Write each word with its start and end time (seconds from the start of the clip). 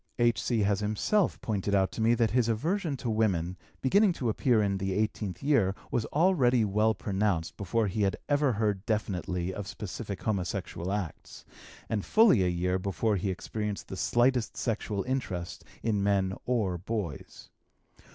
H.C. 0.17 0.61
has 0.61 0.79
himself 0.79 1.39
pointed 1.41 1.75
out 1.75 1.91
to 1.91 2.01
me 2.01 2.15
that 2.15 2.31
his 2.31 2.49
aversion 2.49 2.97
to 2.97 3.07
women, 3.07 3.55
beginning 3.81 4.13
to 4.13 4.29
appear 4.29 4.59
in 4.59 4.79
the 4.79 4.93
eighteenth 4.93 5.43
year, 5.43 5.75
was 5.91 6.05
already 6.05 6.65
well 6.65 6.95
pronounced 6.95 7.55
before 7.55 7.85
he 7.85 8.01
had 8.01 8.17
ever 8.27 8.53
heard 8.53 8.83
definitely 8.87 9.53
of 9.53 9.67
specific 9.67 10.23
homosexual 10.23 10.91
acts, 10.91 11.45
and 11.87 12.03
fully 12.03 12.41
a 12.43 12.47
year 12.47 12.79
before 12.79 13.15
he 13.15 13.29
experienced 13.29 13.89
the 13.89 13.95
slightest 13.95 14.57
sexual 14.57 15.03
interest 15.03 15.63
in 15.83 16.01
men 16.01 16.33
or 16.47 16.79
boys. 16.79 17.51